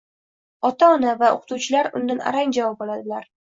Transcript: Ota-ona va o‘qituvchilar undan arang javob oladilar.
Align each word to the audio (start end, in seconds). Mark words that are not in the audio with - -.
Ota-ona 0.69 1.13
va 1.19 1.29
o‘qituvchilar 1.35 1.91
undan 2.01 2.25
arang 2.33 2.59
javob 2.61 2.85
oladilar. 2.89 3.33